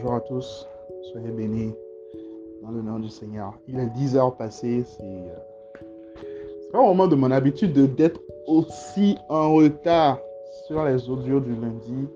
Bonjour 0.00 0.14
à 0.14 0.20
tous, 0.20 0.68
soyez 1.10 1.32
bénis 1.32 1.74
dans 2.62 2.70
le 2.70 2.82
nom 2.82 3.00
du 3.00 3.08
Seigneur. 3.08 3.54
Il 3.66 3.80
est 3.80 3.88
10 3.88 4.16
heures 4.16 4.36
passées, 4.36 4.84
c'est 4.84 5.02
euh, 5.02 5.80
pas 6.70 6.80
vraiment 6.80 7.08
de 7.08 7.16
mon 7.16 7.32
habitude 7.32 7.72
d'être 7.96 8.20
aussi 8.46 9.18
en 9.28 9.54
retard 9.54 10.20
sur 10.68 10.84
les 10.84 11.10
audios 11.10 11.40
du 11.40 11.50
lundi. 11.50 12.06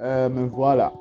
Euh, 0.00 0.30
mais 0.32 0.46
voilà, 0.46 0.94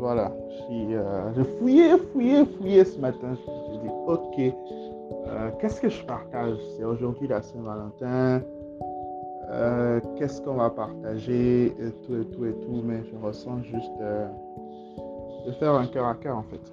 voilà, 0.00 0.32
j'ai 0.68 0.96
euh, 0.96 1.44
fouillé, 1.60 1.96
fouillé, 2.12 2.44
fouillé 2.44 2.84
ce 2.84 2.98
matin. 2.98 3.36
Je 3.46 3.76
me 3.76 3.82
dit, 3.82 3.90
ok, 4.08 5.60
qu'est-ce 5.60 5.80
que 5.80 5.90
je 5.90 6.04
partage? 6.06 6.56
C'est 6.76 6.82
aujourd'hui 6.82 7.28
la 7.28 7.40
Saint-Valentin. 7.40 8.42
qu'est-ce 10.18 10.42
qu'on 10.42 10.54
va 10.54 10.70
partager? 10.70 11.66
Et 11.66 11.92
tout 12.04 12.16
et 12.16 12.24
tout 12.24 12.46
et 12.46 12.54
tout, 12.54 12.82
mais 12.84 13.04
je 13.04 13.24
ressens 13.24 13.62
juste 13.62 13.92
de 15.46 15.52
faire 15.52 15.74
un 15.74 15.86
cœur 15.86 16.06
à 16.06 16.14
cœur 16.14 16.38
en 16.38 16.42
fait. 16.42 16.72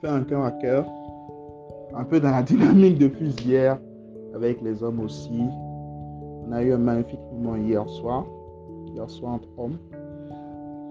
Faire 0.00 0.12
un 0.12 0.22
cœur 0.22 0.44
à 0.44 0.52
cœur, 0.52 0.86
un 1.94 2.04
peu 2.04 2.20
dans 2.20 2.30
la 2.30 2.42
dynamique 2.52 2.98
depuis 2.98 3.30
hier, 3.44 3.78
avec 4.34 4.60
les 4.62 4.82
hommes 4.82 5.00
aussi. 5.00 5.42
On 6.46 6.52
a 6.52 6.62
eu 6.62 6.72
un 6.72 6.78
magnifique 6.78 7.20
moment 7.32 7.56
hier 7.56 7.88
soir, 7.88 8.24
hier 8.86 9.08
soir 9.10 9.34
entre 9.34 9.48
hommes. 9.58 9.78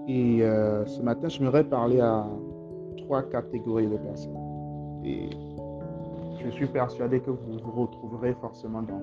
Et 0.06 0.42
euh, 0.42 0.86
ce 0.86 1.02
matin, 1.02 1.28
je 1.28 1.38
voudrais 1.38 1.64
parler 1.64 2.00
à 2.00 2.26
trois 2.96 3.22
catégories 3.22 3.88
de 3.88 3.96
personnes. 3.96 4.36
Et 5.04 5.30
je 6.44 6.50
suis 6.50 6.66
persuadé 6.66 7.20
que 7.20 7.30
vous 7.30 7.58
vous 7.62 7.82
retrouverez 7.82 8.34
forcément 8.40 8.82
dans, 8.82 9.02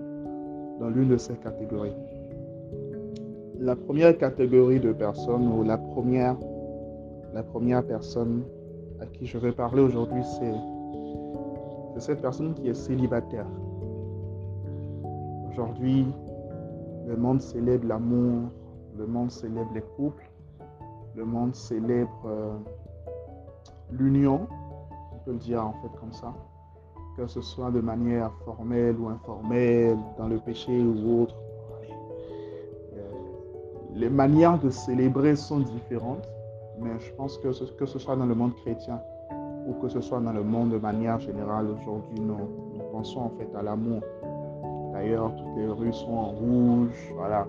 dans 0.79 0.89
l'une 0.89 1.09
de 1.09 1.17
ces 1.17 1.35
catégories. 1.35 1.93
La 3.59 3.75
première 3.75 4.17
catégorie 4.17 4.79
de 4.79 4.93
personnes, 4.93 5.47
ou 5.47 5.63
la 5.63 5.77
première 5.77 6.35
la 7.35 7.43
première 7.43 7.85
personne 7.85 8.43
à 9.01 9.05
qui 9.05 9.25
je 9.25 9.37
vais 9.37 9.51
parler 9.51 9.81
aujourd'hui, 9.81 10.23
c'est 10.23 11.99
cette 11.99 12.21
personne 12.21 12.53
qui 12.53 12.69
est 12.69 12.73
célibataire. 12.73 13.45
Aujourd'hui, 15.51 16.07
le 17.05 17.17
monde 17.17 17.41
célèbre 17.41 17.87
l'amour, 17.87 18.49
le 18.97 19.05
monde 19.05 19.31
célèbre 19.31 19.69
les 19.73 19.81
couples, 19.81 20.29
le 21.13 21.25
monde 21.25 21.53
célèbre 21.53 22.21
euh, 22.25 22.53
l'union, 23.91 24.47
on 25.13 25.25
peut 25.25 25.33
le 25.33 25.37
dire 25.37 25.65
en 25.65 25.73
fait 25.73 25.99
comme 25.99 26.13
ça, 26.13 26.33
que 27.17 27.27
ce 27.27 27.41
soit 27.41 27.69
de 27.69 27.81
manière 27.81 28.31
formelle 28.45 28.95
ou 28.97 29.09
informelle, 29.09 29.97
dans 30.17 30.29
le 30.29 30.37
péché 30.39 30.81
ou 30.81 31.23
autre. 31.23 31.35
Euh, 32.93 33.01
les 33.93 34.09
manières 34.09 34.57
de 34.57 34.69
célébrer 34.69 35.35
sont 35.35 35.59
différentes. 35.59 36.25
Mais 36.79 36.99
je 36.99 37.13
pense 37.13 37.37
que 37.37 37.51
ce, 37.51 37.65
que 37.65 37.85
ce 37.85 37.99
soit 37.99 38.15
dans 38.15 38.25
le 38.25 38.35
monde 38.35 38.55
chrétien 38.55 38.99
ou 39.67 39.73
que 39.81 39.87
ce 39.87 40.01
soit 40.01 40.19
dans 40.19 40.33
le 40.33 40.43
monde 40.43 40.71
de 40.71 40.77
manière 40.77 41.19
générale, 41.19 41.67
aujourd'hui, 41.69 42.19
nous, 42.19 42.37
pensons 42.91 43.21
en 43.21 43.31
fait 43.37 43.49
à 43.57 43.63
l'amour. 43.63 44.01
D'ailleurs, 44.93 45.35
toutes 45.35 45.55
les 45.57 45.67
rues 45.67 45.93
sont 45.93 46.13
en 46.13 46.29
rouge, 46.29 47.13
voilà. 47.15 47.47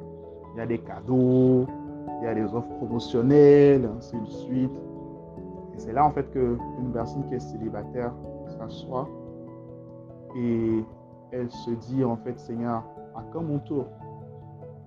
Il 0.55 0.59
y 0.59 0.61
a 0.63 0.67
des 0.67 0.79
cadeaux, 0.79 1.67
il 2.21 2.25
y 2.25 2.27
a 2.27 2.35
des 2.35 2.45
offres 2.55 2.75
promotionnelles, 2.79 3.89
ainsi 3.97 4.19
de 4.19 4.27
suite. 4.27 4.73
Et 5.75 5.79
c'est 5.79 5.93
là 5.93 6.05
en 6.05 6.11
fait 6.11 6.31
qu'une 6.31 6.91
personne 6.93 7.27
qui 7.29 7.35
est 7.35 7.41
célibataire 7.41 8.13
s'assoit 8.59 9.09
et 10.35 10.83
elle 11.33 11.51
se 11.51 11.71
dit 11.71 12.03
en 12.03 12.17
fait, 12.17 12.39
Seigneur, 12.39 12.83
à 13.15 13.23
quand 13.33 13.43
mon 13.43 13.59
tour 13.59 13.87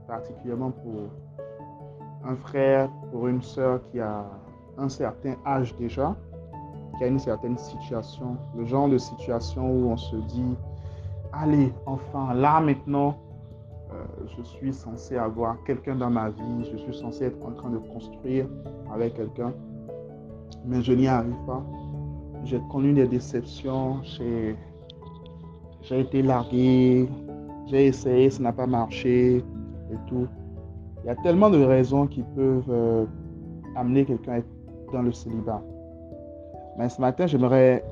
Particulièrement 0.08 0.72
pour 0.72 1.12
un 2.26 2.36
frère, 2.36 2.90
pour 3.12 3.28
une 3.28 3.42
soeur 3.42 3.82
qui 3.92 4.00
a 4.00 4.26
un 4.78 4.90
certain 4.90 5.36
âge 5.46 5.76
déjà, 5.76 6.16
qui 6.98 7.04
a 7.04 7.08
une 7.08 7.20
certaine 7.20 7.58
situation, 7.58 8.38
le 8.58 8.66
genre 8.66 8.90
de 8.90 8.98
situation 8.98 9.72
où 9.72 9.92
on 9.92 9.98
se 9.98 10.16
dit, 10.16 10.56
allez, 11.34 11.72
enfin, 11.86 12.34
là 12.34 12.60
maintenant, 12.60 13.18
euh, 13.92 14.04
je 14.38 14.44
suis 14.44 14.74
censé 14.74 15.18
avoir 15.18 15.58
quelqu'un 15.64 15.96
dans 15.96 16.10
ma 16.10 16.30
vie, 16.30 16.70
je 16.72 16.78
suis 16.78 16.94
censé 16.94 17.26
être 17.26 17.44
en 17.46 17.52
train 17.52 17.70
de 17.70 17.78
construire 17.78 18.48
avec 18.94 19.16
quelqu'un, 19.16 19.54
mais 20.66 20.82
je 20.82 20.94
n'y 20.94 21.08
arrive 21.08 21.36
pas. 21.48 21.64
J'ai 22.44 22.62
connu 22.72 22.94
des 22.94 23.08
déceptions, 23.08 24.02
j'ai 24.04 24.56
été 25.92 26.22
largué, 26.22 27.10
j'ai 27.68 27.88
essayé, 27.88 28.30
ça 28.30 28.44
n'a 28.44 28.54
pas 28.54 28.68
marché 28.68 29.38
et 29.38 29.98
tout. 30.08 30.28
Il 31.04 31.08
y 31.08 31.10
a 31.10 31.16
tellement 31.16 31.50
de 31.50 31.64
raisons 31.64 32.08
qui 32.08 32.24
peuvent 32.24 32.70
euh, 32.70 33.06
amener 33.76 34.06
quelqu'un 34.06 34.34
à 34.34 34.38
être 34.40 34.48
dans 34.92 35.02
le 35.02 35.12
célibat. 35.12 35.62
Mais 36.78 36.90
ce 36.90 37.00
matin, 37.00 37.26
j'aimerais 37.28 37.84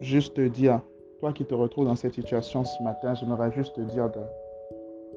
juste 0.00 0.34
te 0.34 0.48
dire, 0.48 0.80
toi 1.20 1.32
qui 1.32 1.44
te 1.44 1.54
retrouves 1.54 1.86
dans 1.86 1.96
cette 1.96 2.14
situation 2.14 2.64
ce 2.64 2.82
matin, 2.82 3.14
j'aimerais 3.14 3.52
juste 3.52 3.76
te 3.76 3.80
dire 3.80 4.10
de, 4.10 4.20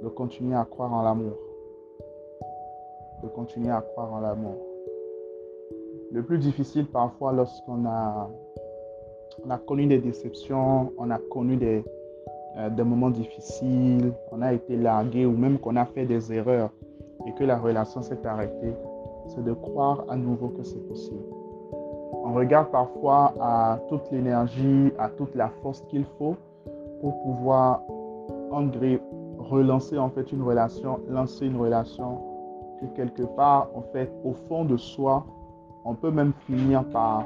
de 0.03 0.09
continuer 0.09 0.55
à 0.55 0.65
croire 0.65 0.93
en 0.93 1.01
l'amour. 1.01 1.37
De 3.23 3.27
continuer 3.27 3.71
à 3.71 3.81
croire 3.81 4.13
en 4.13 4.19
l'amour. 4.19 4.55
Le 6.11 6.23
plus 6.23 6.39
difficile 6.39 6.85
parfois 6.87 7.31
lorsqu'on 7.31 7.85
a, 7.85 8.29
on 9.45 9.49
a 9.49 9.57
connu 9.57 9.85
des 9.87 9.99
déceptions, 9.99 10.91
on 10.97 11.09
a 11.09 11.17
connu 11.17 11.55
des, 11.55 11.83
euh, 12.57 12.69
des 12.69 12.83
moments 12.83 13.09
difficiles, 13.09 14.11
on 14.31 14.41
a 14.41 14.53
été 14.53 14.75
largué 14.75 15.25
ou 15.25 15.31
même 15.31 15.57
qu'on 15.57 15.77
a 15.77 15.85
fait 15.85 16.05
des 16.05 16.33
erreurs 16.33 16.69
et 17.25 17.33
que 17.33 17.43
la 17.43 17.57
relation 17.57 18.01
s'est 18.01 18.25
arrêtée, 18.25 18.73
c'est 19.27 19.43
de 19.43 19.53
croire 19.53 20.05
à 20.09 20.15
nouveau 20.15 20.49
que 20.49 20.63
c'est 20.63 20.85
possible. 20.87 21.23
On 22.23 22.33
regarde 22.33 22.69
parfois 22.69 23.33
à 23.39 23.79
toute 23.89 24.11
l'énergie, 24.11 24.91
à 24.97 25.09
toute 25.09 25.35
la 25.35 25.49
force 25.61 25.81
qu'il 25.89 26.05
faut 26.17 26.35
pour 27.01 27.21
pouvoir 27.23 27.81
relancer 29.39 29.97
en 29.97 30.09
fait 30.09 30.31
une 30.31 30.43
relation, 30.43 30.99
lancer 31.09 31.47
une 31.47 31.57
relation 31.57 32.19
que 32.79 32.85
quelque 32.95 33.23
part, 33.23 33.69
en 33.75 33.81
fait, 33.93 34.11
au 34.23 34.33
fond 34.33 34.65
de 34.65 34.77
soi, 34.77 35.25
on 35.85 35.95
peut 35.95 36.11
même 36.11 36.33
finir 36.45 36.83
par, 36.85 37.25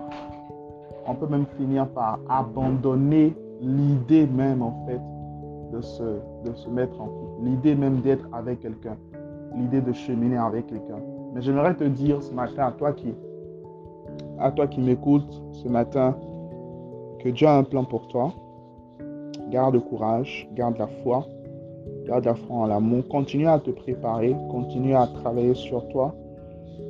on 1.07 1.15
peut 1.15 1.27
même 1.27 1.45
finir 1.57 1.87
par 1.89 2.19
abandonner 2.29 3.35
l'idée 3.61 4.27
même 4.27 4.61
en 4.61 4.85
fait 4.85 5.01
de 5.71 5.81
se, 5.81 6.03
de 6.03 6.53
se 6.53 6.69
mettre 6.69 6.99
en 7.01 7.05
couple, 7.05 7.43
l'idée 7.43 7.75
même 7.75 8.01
d'être 8.01 8.27
avec 8.33 8.59
quelqu'un 8.61 8.95
l'idée 9.55 9.81
de 9.81 9.93
cheminer 9.93 10.37
avec 10.37 10.67
quelqu'un. 10.67 10.99
Mais 11.33 11.41
j'aimerais 11.41 11.75
te 11.75 11.83
dire 11.83 12.23
ce 12.23 12.33
matin 12.33 12.67
à 12.67 12.71
toi 12.71 12.93
qui, 14.67 14.79
m'écoutes 14.79 15.43
ce 15.51 15.67
matin, 15.67 16.15
que 17.19 17.29
Dieu 17.29 17.47
a 17.47 17.57
un 17.57 17.63
plan 17.63 17.83
pour 17.83 18.07
toi. 18.07 18.33
Garde 19.51 19.77
courage, 19.79 20.47
garde 20.55 20.77
la 20.77 20.87
foi, 20.87 21.25
garde 22.05 22.25
la 22.25 22.35
foi 22.35 22.55
en 22.55 22.65
l'amour. 22.67 23.07
Continue 23.09 23.47
à 23.47 23.59
te 23.59 23.71
préparer, 23.71 24.35
continue 24.49 24.95
à 24.95 25.07
travailler 25.07 25.53
sur 25.53 25.87
toi. 25.89 26.15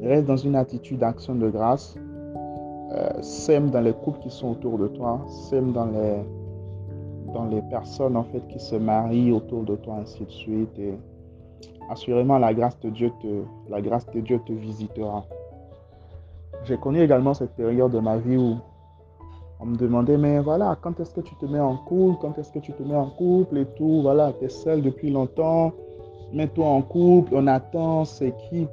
Reste 0.02 0.28
dans 0.28 0.38
une 0.38 0.56
attitude 0.56 1.00
d'action 1.00 1.36
de 1.36 1.50
grâce. 1.50 1.98
Euh, 2.92 3.22
sème 3.22 3.72
dans 3.72 3.82
les 3.82 3.94
couples 3.94 4.20
qui 4.20 4.30
sont 4.30 4.52
autour 4.52 4.78
de 4.78 4.88
toi, 4.88 5.20
sème 5.50 5.74
dans 5.74 5.86
les, 5.88 7.62
personnes 7.70 8.16
en 8.16 8.24
fait 8.24 8.48
qui 8.48 8.60
se 8.60 8.76
marient 8.76 9.32
autour 9.32 9.64
de 9.64 9.76
toi, 9.76 9.98
ainsi 10.02 10.24
de 10.24 10.30
suite. 10.30 10.80
Assurément 11.90 12.38
la 12.38 12.54
grâce 12.54 12.80
de 12.80 12.90
Dieu 12.90 13.12
te, 13.22 13.44
la 13.70 13.82
grâce 13.82 14.10
de 14.12 14.20
Dieu 14.20 14.40
te 14.46 14.54
visitera. 14.54 15.26
J'ai 16.64 16.78
connu 16.78 17.02
également 17.02 17.34
cette 17.34 17.56
période 17.56 17.92
de 17.92 18.00
ma 18.00 18.18
vie 18.18 18.38
où 18.38 18.56
on 19.60 19.68
me 19.68 19.76
demandait, 19.78 20.18
mais 20.18 20.40
voilà, 20.40 20.78
quand 20.82 21.00
est-ce 21.00 21.14
que 21.14 21.22
tu 21.22 21.36
te 21.36 21.46
mets 21.46 21.60
en 21.60 21.78
couple, 21.78 22.18
quand 22.22 22.38
est-ce 22.38 22.52
que 22.52 22.60
tu 22.60 22.74
te 22.74 22.84
mets 22.84 22.96
en 22.96 23.10
couple 23.10 23.60
et 23.60 23.66
tout, 23.78 24.02
voilà, 24.02 24.34
tu 24.34 24.46
es 24.46 24.50
seul 24.50 24.82
depuis 24.82 25.12
longtemps, 25.12 25.72
mets-toi 26.34 26.66
en 26.66 26.82
couple, 26.82 27.34
on 27.36 27.48
attend, 27.48 28.06
c'est 28.06 28.36
qui? 28.50 28.68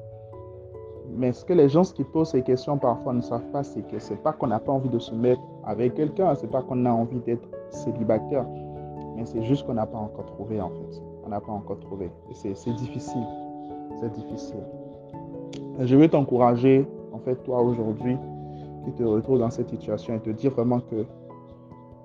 Mais 1.15 1.33
ce 1.33 1.45
que 1.45 1.53
les 1.53 1.69
gens 1.69 1.83
qui 1.83 2.05
posent 2.05 2.31
ces 2.31 2.43
questions 2.43 2.79
parfois 2.79 3.13
ne 3.13 3.21
savent 3.21 3.51
pas, 3.53 3.63
c'est 3.63 3.87
que 3.89 3.99
c'est 3.99 4.23
pas 4.23 4.33
qu'on 4.33 4.47
n'a 4.47 4.59
pas 4.59 4.73
envie 4.73 4.89
de 4.89 4.99
se 4.99 5.15
mettre 5.15 5.43
avec 5.65 5.95
quelqu'un, 5.95 6.35
c'est 6.35 6.51
pas 6.51 6.63
qu'on 6.63 6.87
a 6.87 6.91
envie 6.91 7.21
d'être 7.21 7.47
célibataire, 7.71 8.47
mais 9.17 9.27
c'est 9.27 9.43
juste 9.43 9.67
qu'on 9.67 9.75
n'a 9.75 9.87
pas 9.87 9.99
encore 9.99 10.27
trouvé 10.27 10.61
en 10.61 10.71
fait 10.71 11.12
on 11.25 11.29
n'a 11.29 11.41
pas 11.41 11.53
encore 11.53 11.79
trouvé. 11.81 12.11
c'est 12.33 12.53
difficile. 12.75 13.27
C'est 14.01 14.13
difficile. 14.13 14.63
je 15.81 15.97
veux 15.97 16.09
t'encourager, 16.09 16.87
en 17.13 17.19
fait, 17.19 17.37
toi 17.45 17.61
aujourd'hui, 17.63 18.17
qui 18.85 18.93
te 18.93 19.03
retrouves 19.03 19.39
dans 19.39 19.51
cette 19.51 19.69
situation 19.69 20.15
et 20.15 20.21
te 20.21 20.31
dire 20.31 20.51
vraiment 20.53 20.81
que 20.81 21.05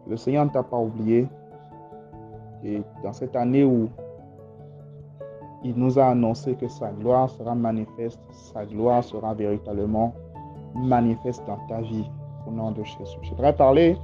le 0.07 0.17
Seigneur 0.17 0.45
ne 0.45 0.49
t'a 0.49 0.63
pas 0.63 0.77
oublié. 0.77 1.27
Et 2.63 2.81
dans 3.03 3.13
cette 3.13 3.35
année 3.35 3.63
où 3.63 3.89
il 5.63 5.75
nous 5.75 5.99
a 5.99 6.05
annoncé 6.05 6.55
que 6.55 6.67
sa 6.67 6.91
gloire 6.91 7.29
sera 7.29 7.55
manifeste, 7.55 8.19
sa 8.31 8.65
gloire 8.65 9.03
sera 9.03 9.33
véritablement 9.33 10.13
manifeste 10.75 11.43
dans 11.47 11.57
ta 11.67 11.81
vie 11.81 12.09
au 12.47 12.51
nom 12.51 12.71
de 12.71 12.83
Jésus. 12.83 13.17
Je 13.21 13.29
voudrais 13.31 13.55
parler 13.55 13.97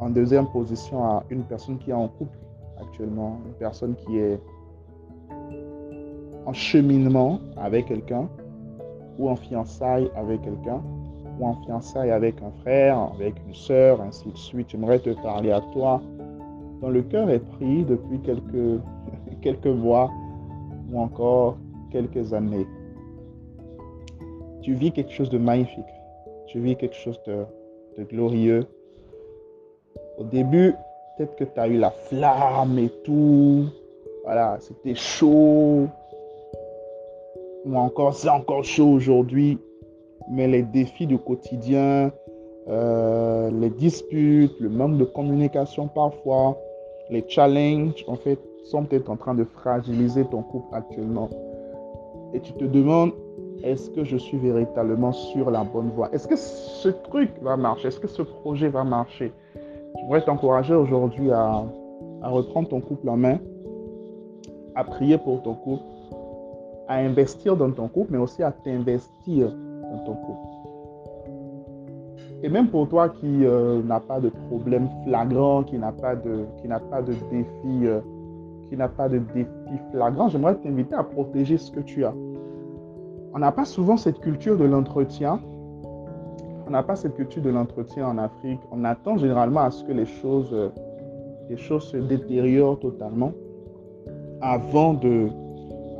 en 0.00 0.10
deuxième 0.10 0.46
position 0.46 1.04
à 1.04 1.22
une 1.30 1.44
personne 1.44 1.78
qui 1.78 1.90
est 1.90 1.94
en 1.94 2.08
couple 2.08 2.36
actuellement, 2.80 3.38
une 3.46 3.54
personne 3.54 3.94
qui 3.96 4.18
est 4.18 4.40
en 6.46 6.52
cheminement 6.52 7.40
avec 7.56 7.86
quelqu'un. 7.86 8.28
ou 9.18 9.30
en 9.30 9.36
fiançailles 9.36 10.10
avec 10.14 10.42
quelqu'un, 10.42 10.82
ou 11.40 11.46
en 11.46 11.54
fiançailles 11.64 12.10
avec 12.10 12.42
un 12.42 12.50
frère, 12.60 12.98
avec 13.14 13.34
une 13.46 13.54
sœur, 13.54 14.02
ainsi 14.02 14.30
de 14.30 14.36
suite. 14.36 14.68
J'aimerais 14.68 14.98
te 14.98 15.08
parler 15.22 15.52
à 15.52 15.62
toi 15.72 16.02
dont 16.82 16.90
le 16.90 17.00
cœur 17.00 17.30
est 17.30 17.44
pris 17.56 17.82
depuis 17.84 18.20
quelques, 18.20 18.80
quelques 19.40 19.66
mois 19.66 20.10
ou 20.92 21.00
encore 21.00 21.56
quelques 21.90 22.34
années. 22.34 22.66
Tu 24.60 24.74
vis 24.74 24.92
quelque 24.92 25.12
chose 25.12 25.30
de 25.30 25.38
magnifique. 25.38 25.84
Tu 26.48 26.60
vis 26.60 26.76
quelque 26.76 26.96
chose 26.96 27.18
de, 27.26 27.44
de 27.96 28.04
glorieux. 28.04 28.66
Au 30.18 30.24
début, 30.24 30.74
peut-être 31.16 31.36
que 31.36 31.44
tu 31.44 31.60
as 31.60 31.68
eu 31.68 31.78
la 31.78 31.90
flamme 31.90 32.78
et 32.78 32.90
tout. 33.04 33.66
Voilà, 34.24 34.58
c'était 34.60 34.94
chaud. 34.94 35.88
Ou 37.64 37.76
encore, 37.76 38.14
c'est 38.14 38.28
encore 38.28 38.64
chaud 38.64 38.88
aujourd'hui. 38.88 39.58
Mais 40.30 40.48
les 40.48 40.62
défis 40.62 41.06
du 41.06 41.18
quotidien, 41.18 42.10
euh, 42.68 43.50
les 43.50 43.70
disputes, 43.70 44.58
le 44.60 44.68
manque 44.68 44.98
de 44.98 45.04
communication 45.04 45.86
parfois, 45.86 46.58
les 47.10 47.24
challenges, 47.28 48.04
en 48.08 48.16
fait, 48.16 48.38
sont 48.64 48.84
peut-être 48.84 49.08
en 49.08 49.16
train 49.16 49.34
de 49.34 49.44
fragiliser 49.44 50.24
ton 50.24 50.42
couple 50.42 50.74
actuellement. 50.74 51.30
Et 52.34 52.40
tu 52.40 52.52
te 52.54 52.64
demandes, 52.64 53.12
est-ce 53.62 53.88
que 53.90 54.04
je 54.04 54.16
suis 54.16 54.36
véritablement 54.36 55.12
sur 55.12 55.50
la 55.50 55.62
bonne 55.62 55.90
voie? 55.90 56.12
Est-ce 56.12 56.26
que 56.26 56.36
ce 56.36 56.88
truc 56.88 57.30
va 57.40 57.56
marcher? 57.56 57.88
Est-ce 57.88 58.00
que 58.00 58.08
ce 58.08 58.22
projet 58.22 58.68
va 58.68 58.82
marcher? 58.82 59.32
Je 59.98 60.02
voudrais 60.04 60.22
t'encourager 60.22 60.74
aujourd'hui 60.74 61.30
à, 61.30 61.64
reprendre 62.22 62.68
ton 62.68 62.80
couple 62.80 63.08
en 63.08 63.16
main, 63.16 63.38
à 64.74 64.84
prier 64.84 65.18
pour 65.18 65.42
ton 65.42 65.54
couple, 65.54 65.84
à 66.88 66.96
investir 66.96 67.56
dans 67.56 67.70
ton 67.70 67.88
couple, 67.88 68.12
mais 68.12 68.18
aussi 68.18 68.42
à 68.42 68.52
t'investir 68.52 69.48
dans 69.48 69.98
ton 70.04 70.14
couple. 70.14 70.56
Et 72.42 72.48
même 72.48 72.68
pour 72.68 72.88
toi 72.88 73.08
qui 73.08 73.44
euh, 73.44 73.82
n'a 73.82 74.00
pas 74.00 74.20
de 74.20 74.28
problème 74.48 74.88
flagrant, 75.04 75.62
qui 75.62 75.78
n'a 75.78 75.92
pas 75.92 76.14
de, 76.14 76.44
qui 76.58 76.68
n'a 76.68 76.78
pas 76.78 77.00
de 77.00 77.14
défi, 77.30 77.86
euh, 77.86 78.00
qui 78.68 78.76
n'a 78.76 78.88
pas 78.88 79.08
de 79.08 79.18
défi 79.34 79.48
flagrant, 79.92 80.28
j'aimerais 80.28 80.56
t'inviter 80.56 80.94
à 80.94 81.02
protéger 81.02 81.56
ce 81.56 81.70
que 81.70 81.80
tu 81.80 82.04
as. 82.04 82.14
On 83.32 83.38
n'a 83.38 83.52
pas 83.52 83.64
souvent 83.64 83.96
cette 83.96 84.20
culture 84.20 84.56
de 84.56 84.64
l'entretien. 84.64 85.40
On 86.66 86.70
n'a 86.70 86.82
pas 86.82 86.96
cette 86.96 87.14
culture 87.14 87.42
de 87.42 87.50
l'entretien 87.50 88.08
en 88.08 88.18
Afrique. 88.18 88.58
On 88.72 88.82
attend 88.84 89.16
généralement 89.18 89.60
à 89.60 89.70
ce 89.70 89.84
que 89.84 89.92
les 89.92 90.04
choses, 90.04 90.52
euh, 90.52 90.70
les 91.48 91.56
choses 91.56 91.84
se 91.84 91.96
détériorent 91.96 92.80
totalement 92.80 93.32
avant 94.40 94.94
de, 94.94 95.28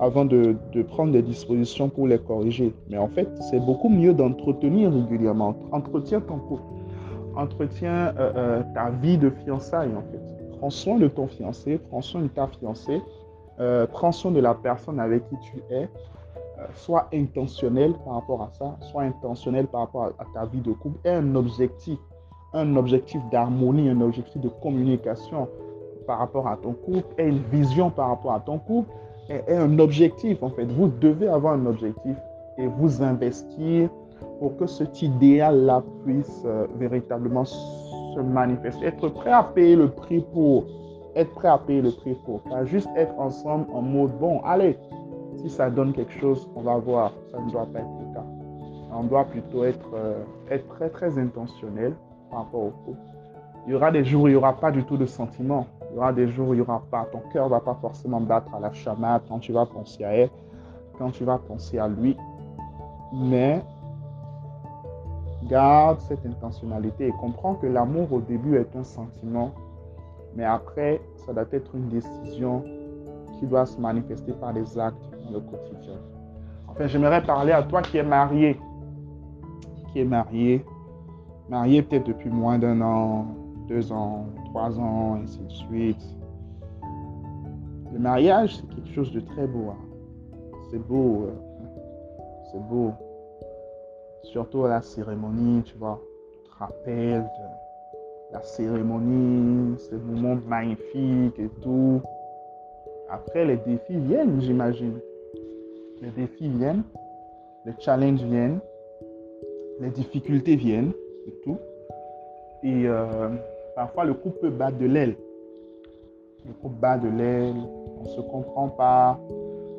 avant 0.01 0.25
de, 0.25 0.57
prendre 0.89 1.13
des 1.13 1.23
dispositions 1.23 1.89
pour 1.89 2.09
les 2.09 2.19
corriger. 2.19 2.75
Mais 2.91 2.99
en 2.99 3.07
fait, 3.07 3.29
c'est 3.49 3.61
beaucoup 3.61 3.89
mieux 3.89 4.13
d'entretenir 4.13 4.93
régulièrement. 4.93 5.55
Entretiens 5.71 6.21
ton 6.21 6.39
couple. 6.39 6.65
Entretiens 7.37 8.13
euh, 8.19 8.33
euh, 8.37 8.63
ta 8.75 8.91
vie 8.91 9.19
de 9.19 9.31
fiançailles, 9.31 9.95
en 9.97 10.03
fait. 10.11 10.59
Prends 10.59 10.71
soin 10.71 10.99
de 10.99 11.07
ton 11.07 11.29
fiancé, 11.29 11.79
prends 11.79 12.03
soin 12.03 12.23
de 12.23 12.29
ta 12.29 12.49
fiancée, 12.49 13.03
prends 13.93 14.11
soin 14.11 14.33
de 14.33 14.41
la 14.41 14.55
personne 14.55 14.99
avec 14.99 15.29
qui 15.29 15.37
tu 15.45 15.63
es. 15.71 15.89
Sois 16.75 17.09
intentionnel 17.13 17.95
par 18.05 18.15
rapport 18.15 18.43
à 18.43 18.51
ça, 18.53 18.77
sois 18.91 19.03
intentionnel 19.03 19.67
par 19.67 19.83
rapport 19.83 20.13
à, 20.19 20.25
ta 20.35 20.47
vie 20.47 20.61
de 20.61 20.73
couple. 20.73 20.99
Et 21.05 21.11
un 21.11 21.35
objectif, 21.35 21.99
un 22.53 22.77
objectif 22.77 23.21
d'harmonie, 23.31 23.89
un 23.89 24.01
objectif 24.01 24.41
de 24.41 24.49
communication 24.49 25.49
par 26.07 26.19
rapport 26.19 26.47
à 26.47 26.57
ton 26.57 26.73
couple, 26.73 27.15
et 27.19 27.27
une 27.27 27.43
vision 27.51 27.91
par 27.91 28.09
rapport 28.09 28.33
à 28.33 28.41
ton 28.41 28.59
couple 28.59 28.91
est, 29.29 29.53
un 29.53 29.79
objectif 29.79 30.43
en 30.43 30.51
fait. 30.51 30.65
Vous 30.65 30.89
devez 30.89 31.29
avoir 31.29 31.55
un 31.55 31.67
objectif 31.67 32.17
et 32.59 32.67
vous 32.67 33.03
investir 33.03 33.91
pour 34.39 34.57
que 34.57 34.67
cet 34.67 35.03
idéal-là 35.03 35.83
puisse 36.05 36.43
euh, 36.45 36.67
véritablement 36.79 37.45
se 37.45 38.21
manifester. 38.21 38.87
Être 38.87 39.09
prêt 39.09 39.33
à 39.33 39.43
payer 39.43 39.77
le 39.77 39.89
prix 39.91 40.25
pour. 40.33 40.65
Être 41.15 41.33
prêt 41.33 41.49
à 41.49 41.59
payer 41.59 41.83
le 41.83 41.91
prix 41.91 42.15
pour. 42.25 42.41
Pas 42.43 42.65
juste 42.65 42.89
être 42.97 43.19
ensemble 43.19 43.67
en 43.73 43.83
mode 43.83 44.13
bon, 44.19 44.41
allez, 44.45 44.79
si 45.39 45.51
ça 45.51 45.71
donne 45.71 45.93
quelque 45.93 46.13
chose, 46.13 46.49
on 46.55 46.63
va 46.63 46.77
voir. 46.77 47.13
Ça 47.31 47.39
ne 47.41 47.51
doit 47.51 47.67
pas 47.67 47.81
être 47.81 47.89
le 48.01 48.15
cas. 48.15 48.25
On 48.93 49.05
doit 49.05 49.25
plutôt 49.25 49.65
être, 49.65 49.91
euh, 49.95 50.23
être 50.51 50.67
très 50.69 50.89
très 50.89 51.19
intentionnel 51.19 51.95
par 52.31 52.41
rapport 52.41 52.63
au 52.63 52.71
couple. 52.85 52.99
Il 53.67 53.73
y 53.73 53.75
aura 53.75 53.91
des 53.91 54.05
jours 54.05 54.23
où 54.23 54.29
il 54.29 54.31
n'y 54.31 54.37
aura 54.37 54.55
pas 54.55 54.71
du 54.71 54.85
tout 54.85 54.97
de 54.97 55.07
sentiments. 55.07 55.67
Il 55.91 55.97
y 55.97 55.99
aura 55.99 56.13
des 56.13 56.29
jours 56.29 56.49
où 56.49 56.55
il 56.55 56.59
n'y 56.59 56.63
aura 56.63 56.83
pas, 56.91 57.07
ton 57.11 57.21
cœur 57.33 57.47
ne 57.47 57.51
va 57.51 57.61
pas 57.61 57.77
forcément 57.81 58.21
battre 58.21 58.55
à 58.55 58.61
la 58.61 58.73
chamade 58.73 59.23
quand 59.29 59.39
tu 59.39 59.53
vas 59.53 59.67
penser 59.67 60.05
à 60.05 60.13
elle, 60.13 60.31
quand 60.99 61.11
tu 61.11 61.25
vas 61.25 61.39
penser 61.39 61.79
à 61.79 61.89
lui. 61.89 62.17
Mais 63.13 63.63
garde 65.49 66.01
cette 66.01 66.25
intentionnalité 66.27 67.09
et 67.09 67.13
comprends 67.13 67.55
que 67.55 67.67
l'amour 67.67 68.13
au 68.13 68.21
début 68.21 68.57
est 68.57 68.75
un 68.77 68.85
sentiment, 68.85 69.53
mais 70.35 70.45
après, 70.45 71.01
ça 71.25 71.33
doit 71.33 71.47
être 71.53 71.75
une 71.75 71.89
décision 71.89 72.63
qui 73.39 73.47
doit 73.47 73.67
se 73.67 73.81
manifester 73.81 74.33
par 74.33 74.53
des 74.53 74.79
actes 74.79 75.16
le 75.33 75.41
quotidien. 75.41 75.99
Enfin, 76.69 76.87
j'aimerais 76.87 77.23
parler 77.23 77.53
à 77.53 77.63
toi 77.63 77.83
qui 77.83 77.99
es 77.99 78.03
marié, 78.03 78.59
qui 79.93 80.01
est 80.01 80.05
marié, 80.05 80.65
marié 81.49 81.83
peut-être 81.83 82.07
depuis 82.07 82.31
moins 82.31 82.59
d'un 82.59 82.81
an, 82.81 83.27
deux 83.69 83.93
ans, 83.93 84.27
trois 84.47 84.79
ans, 84.79 85.19
ainsi 85.23 85.39
de 85.39 85.53
suite. 85.53 86.17
Le 87.93 87.99
mariage, 87.99 88.57
c'est 88.57 88.75
quelque 88.75 88.93
chose 88.93 89.13
de 89.13 89.21
très 89.21 89.47
beau. 89.47 89.71
Hein. 89.71 90.57
C'est 90.71 90.79
beau. 90.87 91.29
Euh, 91.29 91.33
c'est 92.53 92.63
beau. 92.69 92.93
Surtout 94.23 94.65
la 94.65 94.83
cérémonie, 94.83 95.63
tu 95.63 95.77
vois. 95.79 96.01
Tu 96.33 96.51
te 96.51 96.57
rappelles 96.59 97.25
la 98.33 98.43
cérémonie, 98.43 99.79
ce 99.79 99.95
moment 99.95 100.37
magnifique 100.47 101.39
et 101.39 101.49
tout. 101.63 102.03
Après, 103.09 103.45
les 103.45 103.57
défis 103.57 103.99
viennent, 103.99 104.41
j'imagine. 104.41 104.99
Les 106.03 106.11
défis 106.11 106.49
viennent, 106.49 106.83
les 107.65 107.73
challenges 107.79 108.23
viennent, 108.23 108.61
les 109.81 109.91
difficultés 109.91 110.57
viennent 110.57 110.93
et 111.27 111.33
tout. 111.43 111.59
Et 112.63 112.87
euh, 112.87 113.29
Parfois, 113.77 114.07
le 114.07 114.15
couple 114.15 114.39
peut 114.39 114.51
battre 114.51 114.79
de 114.79 114.87
l'aile. 114.87 115.17
Le 116.47 116.53
couple 116.63 116.77
bat 116.81 116.97
de 116.97 117.09
l'aile, 117.09 117.57
on 118.01 118.05
ne 118.05 118.09
se 118.09 118.21
comprend 118.23 118.69
pas, 118.69 119.21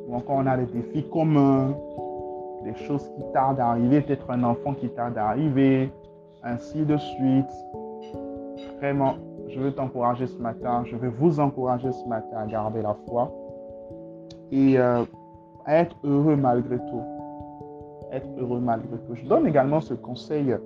ou 0.06 0.14
encore 0.14 0.36
on 0.36 0.46
a 0.46 0.56
des 0.56 0.66
défis 0.66 1.02
communs, 1.10 1.76
des 2.62 2.76
choses 2.86 3.02
qui 3.16 3.22
tardent 3.32 3.58
à 3.58 3.70
arriver, 3.70 4.00
peut-être 4.00 4.30
un 4.30 4.44
enfant 4.44 4.74
qui 4.74 4.88
tarde 4.90 5.18
à 5.18 5.30
arriver, 5.30 5.90
ainsi 6.44 6.84
de 6.84 6.96
suite. 6.96 7.50
Vraiment, 8.76 9.16
je 9.48 9.58
veux 9.58 9.72
t'encourager 9.72 10.28
ce 10.28 10.38
matin, 10.38 10.84
je 10.86 10.94
veux 10.94 11.08
vous 11.08 11.40
encourager 11.40 11.90
ce 11.90 12.06
matin 12.06 12.36
à 12.36 12.46
garder 12.46 12.82
la 12.82 12.96
foi 13.08 13.32
et 14.52 14.78
euh, 14.78 15.02
à 15.68 15.76
être 15.76 15.96
heureux 16.02 16.34
malgré 16.34 16.78
tout. 16.78 17.02
Être 18.10 18.28
heureux 18.38 18.58
malgré 18.58 18.96
tout. 19.06 19.14
Je 19.14 19.26
donne 19.26 19.46
également 19.46 19.80
ce 19.80 19.92
conseil, 19.92 20.56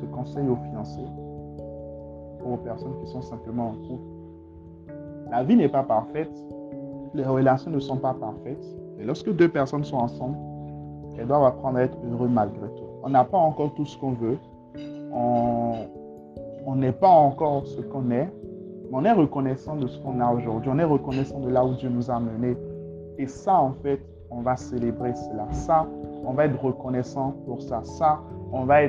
ce 0.00 0.04
conseil 0.06 0.48
aux 0.48 0.56
fiancés 0.56 1.06
aux 2.44 2.56
personnes 2.56 2.94
qui 3.00 3.06
sont 3.12 3.22
simplement 3.22 3.68
en 3.68 3.88
couple. 3.88 4.02
La 5.30 5.44
vie 5.44 5.54
n'est 5.54 5.68
pas 5.68 5.82
parfaite, 5.82 6.32
les 7.14 7.24
relations 7.24 7.70
ne 7.70 7.78
sont 7.78 7.98
pas 7.98 8.14
parfaites. 8.14 8.64
Et 8.98 9.04
lorsque 9.04 9.32
deux 9.32 9.48
personnes 9.48 9.84
sont 9.84 9.98
ensemble, 9.98 10.36
elles 11.18 11.26
doivent 11.26 11.44
apprendre 11.44 11.78
à 11.78 11.82
être 11.82 11.98
heureux 12.10 12.28
malgré 12.28 12.66
tout. 12.68 12.88
On 13.02 13.10
n'a 13.10 13.24
pas 13.24 13.38
encore 13.38 13.74
tout 13.74 13.84
ce 13.84 13.98
qu'on 13.98 14.12
veut. 14.12 14.38
On 15.12 16.74
n'est 16.74 16.92
pas 16.92 17.08
encore 17.08 17.66
ce 17.66 17.80
qu'on 17.82 18.10
est. 18.10 18.28
Mais 18.90 18.92
on 18.92 19.04
est 19.04 19.12
reconnaissant 19.12 19.76
de 19.76 19.86
ce 19.86 19.98
qu'on 20.00 20.20
a 20.20 20.32
aujourd'hui. 20.32 20.70
On 20.72 20.78
est 20.78 20.84
reconnaissant 20.84 21.38
de 21.38 21.50
là 21.50 21.64
où 21.64 21.74
Dieu 21.74 21.90
nous 21.90 22.10
a 22.10 22.18
menés. 22.18 22.56
Et 23.18 23.26
ça, 23.26 23.60
en 23.60 23.72
fait, 23.82 24.00
on 24.34 24.40
va 24.40 24.56
célébrer 24.56 25.14
cela. 25.14 25.46
Ça, 25.52 25.86
on 26.24 26.32
va 26.32 26.46
être 26.46 26.62
reconnaissant 26.62 27.34
pour 27.46 27.62
ça. 27.62 27.82
Ça, 27.84 28.20
on 28.52 28.64
va, 28.64 28.80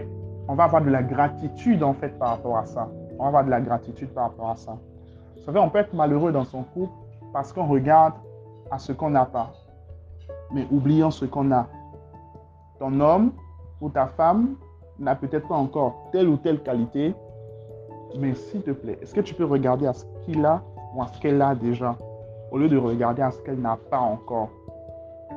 avoir 0.48 0.82
de 0.82 0.90
la 0.90 1.04
gratitude, 1.04 1.84
en 1.84 1.94
fait, 1.94 2.18
par 2.18 2.30
rapport 2.30 2.58
à 2.58 2.66
ça 2.66 2.90
on 3.20 3.24
va 3.24 3.28
avoir 3.28 3.46
de 3.46 3.50
la 3.50 3.62
gratitude 3.62 4.10
par 4.10 4.26
rapport 4.26 4.50
à 4.50 4.56
ça. 4.56 4.78
Vous 5.36 5.44
savez, 5.44 5.60
on 5.60 5.70
peut 5.70 5.80
être 5.80 5.94
malheureux 5.94 6.32
dans 6.32 6.46
son 6.46 6.64
couple 6.64 6.94
parce 7.32 7.52
qu'on 7.54 7.68
regarde 7.68 8.14
à 8.72 8.80
ce 8.80 8.92
qu'on 8.92 9.10
n'a 9.10 9.26
pas, 9.26 9.52
mais 10.52 10.68
oublions 10.72 11.12
ce 11.12 11.26
qu'on 11.26 11.52
a. 11.52 11.68
Ton 12.80 13.00
homme 13.00 13.32
ou 13.82 13.90
ta 13.90 14.08
femme 14.08 14.56
n'a 15.00 15.16
peut-être 15.16 15.48
pas 15.48 15.56
encore 15.56 16.10
telle 16.12 16.28
ou 16.28 16.38
telle 16.38 16.62
qualité, 16.62 17.16
mais 18.20 18.36
s'il 18.36 18.62
te 18.62 18.72
plaît, 18.72 19.00
est-ce 19.02 19.14
que 19.14 19.22
tu 19.22 19.34
peux 19.34 19.46
regarder 19.46 19.88
à 19.88 19.94
ce 19.94 20.06
qu'il 20.26 20.46
a 20.46 20.62
ou 20.96 21.02
à 21.02 21.08
ce 21.08 21.20
qu'elle 21.20 21.42
a 21.42 21.56
déjà, 21.56 21.96
au 22.52 22.58
lieu 22.58 22.70
de 22.70 22.78
regarder 22.78 23.22
à 23.22 23.32
ce 23.32 23.42
qu'elle 23.42 23.60
n'a 23.60 23.78
pas 23.90 24.00
encore? 24.00 24.50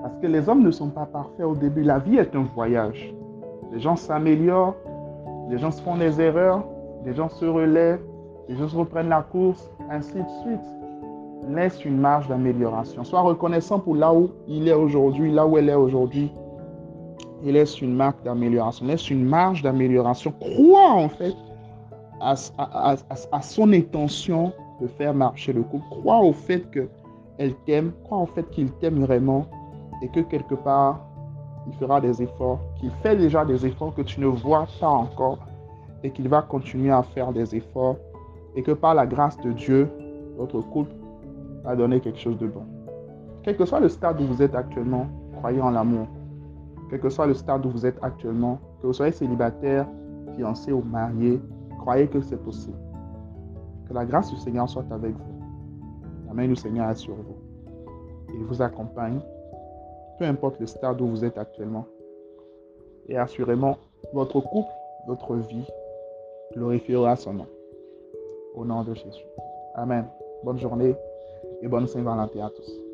Parce 0.06 0.18
que 0.18 0.28
les 0.28 0.48
hommes 0.48 0.62
ne 0.62 0.70
sont 0.70 0.90
pas 0.90 1.04
parfaits 1.04 1.44
au 1.44 1.56
début. 1.56 1.82
La 1.82 1.98
vie 1.98 2.18
est 2.18 2.36
un 2.36 2.44
voyage. 2.54 3.12
Les 3.72 3.80
gens 3.80 3.96
s'améliorent, 3.96 4.76
les 5.50 5.58
gens 5.58 5.72
se 5.72 5.82
font 5.82 5.96
des 5.96 6.20
erreurs, 6.20 6.62
les 7.04 7.12
gens 7.12 7.28
se 7.28 7.44
relèvent, 7.44 8.04
les 8.48 8.54
gens 8.54 8.68
reprennent 8.68 9.08
la 9.08 9.22
course, 9.22 9.68
ainsi 9.90 10.12
de 10.14 10.28
suite. 10.42 10.60
Laisse 11.48 11.84
une 11.84 11.98
marge 11.98 12.28
d'amélioration. 12.28 13.02
Sois 13.02 13.22
reconnaissant 13.22 13.80
pour 13.80 13.96
là 13.96 14.14
où 14.14 14.30
il 14.46 14.68
est 14.68 14.74
aujourd'hui, 14.74 15.32
là 15.32 15.44
où 15.44 15.58
elle 15.58 15.68
est 15.68 15.74
aujourd'hui. 15.74 16.30
et 17.42 17.50
laisse 17.50 17.80
une 17.82 17.96
marque 17.96 18.22
d'amélioration, 18.22 18.86
laisse 18.86 19.10
une 19.10 19.24
marge 19.24 19.62
d'amélioration. 19.62 20.32
Crois 20.38 20.92
en 20.92 21.08
fait 21.08 21.34
à, 22.20 22.36
à, 23.32 23.42
son 23.42 23.72
intention 23.72 24.52
de 24.80 24.86
faire 24.86 25.14
marcher 25.14 25.52
le 25.52 25.64
couple. 25.64 25.84
Crois 25.90 26.20
au 26.20 26.32
fait 26.32 26.70
qu'elle 26.70 27.54
t'aime, 27.66 27.90
crois 28.04 28.18
au 28.18 28.26
fait 28.26 28.48
qu'il 28.50 28.70
t'aime 28.70 29.00
vraiment 29.00 29.46
et 30.02 30.08
que 30.08 30.20
quelque 30.20 30.54
part, 30.54 31.00
il 31.66 31.74
fera 31.74 32.00
des 32.00 32.22
efforts, 32.22 32.60
qu'il 32.76 32.90
fait 33.02 33.16
déjà 33.16 33.44
des 33.44 33.66
efforts 33.66 33.94
que 33.94 34.02
tu 34.02 34.20
ne 34.20 34.26
vois 34.26 34.66
pas 34.80 34.88
encore 34.88 35.38
et 36.02 36.10
qu'il 36.10 36.28
va 36.28 36.42
continuer 36.42 36.90
à 36.90 37.02
faire 37.02 37.32
des 37.32 37.56
efforts 37.56 37.96
et 38.54 38.62
que 38.62 38.72
par 38.72 38.94
la 38.94 39.06
grâce 39.06 39.36
de 39.38 39.52
Dieu, 39.52 39.90
votre 40.36 40.60
couple 40.60 40.92
va 41.64 41.74
donner 41.74 42.00
quelque 42.00 42.18
chose 42.18 42.38
de 42.38 42.46
bon. 42.46 42.62
Quel 43.42 43.56
que 43.56 43.64
soit 43.64 43.80
le 43.80 43.88
stade 43.88 44.20
où 44.20 44.26
vous 44.26 44.42
êtes 44.42 44.54
actuellement, 44.54 45.06
croyez 45.36 45.60
en 45.60 45.70
l'amour. 45.70 46.06
Quel 46.90 47.00
que 47.00 47.08
soit 47.08 47.26
le 47.26 47.34
stade 47.34 47.64
où 47.66 47.70
vous 47.70 47.86
êtes 47.86 47.98
actuellement, 48.02 48.58
que 48.80 48.86
vous 48.86 48.92
soyez 48.92 49.12
célibataire, 49.12 49.86
fiancé 50.36 50.72
ou 50.72 50.82
marié, 50.82 51.40
croyez 51.78 52.06
que 52.06 52.20
c'est 52.20 52.42
possible. 52.42 52.76
Que 53.88 53.94
la 53.94 54.04
grâce 54.04 54.30
du 54.30 54.36
Seigneur 54.36 54.68
soit 54.68 54.84
avec 54.90 55.12
vous. 55.12 55.36
La 56.26 56.34
main 56.34 56.48
du 56.48 56.56
Seigneur 56.56 56.90
est 56.90 56.96
sur 56.96 57.14
vous. 57.14 57.36
Il 58.34 58.44
vous 58.44 58.60
accompagne, 58.60 59.20
peu 60.18 60.24
importe 60.24 60.60
le 60.60 60.66
stade 60.66 61.00
où 61.00 61.06
vous 61.06 61.24
êtes 61.24 61.38
actuellement. 61.38 61.86
Et 63.08 63.16
assurément, 63.16 63.78
votre 64.12 64.40
couple, 64.40 64.70
votre 65.06 65.34
vie 65.34 65.66
glorifiera 66.54 67.16
son 67.16 67.34
nom. 67.34 67.46
Au 68.54 68.64
nom 68.64 68.82
de 68.82 68.94
Jésus. 68.94 69.24
Amen. 69.74 70.06
Bonne 70.42 70.58
journée 70.58 70.94
et 71.62 71.68
bonne 71.68 71.86
Saint-Valentin 71.86 72.46
à 72.46 72.50
tous. 72.50 72.85